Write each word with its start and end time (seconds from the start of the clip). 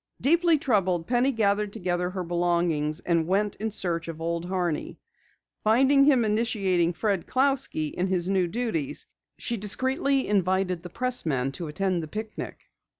Deeply 0.19 0.57
troubled, 0.57 1.05
Penny 1.05 1.31
gathered 1.31 1.71
together 1.71 2.09
her 2.09 2.23
belongings 2.23 3.01
and 3.01 3.27
went 3.27 3.55
in 3.57 3.69
search 3.69 4.07
of 4.07 4.19
Old 4.19 4.45
Horney. 4.45 4.97
Finding 5.63 6.05
him 6.05 6.25
initiating 6.25 6.93
Fred 6.93 7.27
Clousky 7.27 7.89
in 7.93 8.07
his 8.07 8.27
new 8.27 8.47
duties, 8.47 9.05
she 9.37 9.57
discreetly 9.57 10.27
invited 10.27 10.83
him 10.83 11.51
to 11.51 11.67
attend 11.67 12.01
the 12.01 12.07
picnic. 12.07 12.61